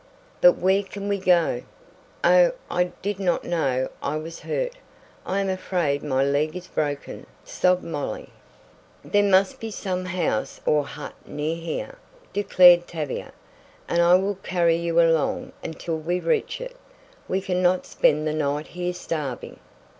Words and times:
"But 0.41 0.53
where 0.57 0.81
can 0.81 1.07
we 1.07 1.19
go? 1.19 1.61
Oh, 2.23 2.53
I 2.71 2.85
did 3.03 3.19
not 3.19 3.43
know 3.43 3.87
I 4.01 4.15
was 4.17 4.39
hurt! 4.39 4.73
I 5.27 5.39
am 5.41 5.47
afraid 5.47 6.01
my 6.01 6.23
leg 6.23 6.55
is 6.55 6.65
broken!" 6.65 7.27
sobbed 7.43 7.83
Molly. 7.83 8.29
"There 9.05 9.21
must 9.21 9.59
be 9.59 9.69
some 9.69 10.05
house 10.05 10.59
or 10.65 10.87
hut 10.87 11.13
near 11.27 11.55
here," 11.55 11.99
declared 12.33 12.87
Tavia, 12.87 13.31
"and 13.87 14.01
I 14.01 14.15
will 14.15 14.39
carry 14.41 14.75
you 14.77 14.99
along 14.99 15.51
until 15.63 15.99
we 15.99 16.19
reach 16.19 16.59
it. 16.59 16.75
We 17.27 17.39
can 17.39 17.61
not 17.61 17.85
spend 17.85 18.25
the 18.25 18.33
night 18.33 18.69
here, 18.69 18.93
starving." 18.93 19.59